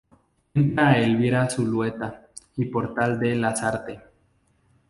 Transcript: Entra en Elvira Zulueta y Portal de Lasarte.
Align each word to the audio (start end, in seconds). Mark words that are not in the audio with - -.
Entra 0.55 0.97
en 0.97 1.11
Elvira 1.11 1.47
Zulueta 1.47 2.25
y 2.57 2.65
Portal 2.65 3.19
de 3.19 3.35
Lasarte. 3.35 4.01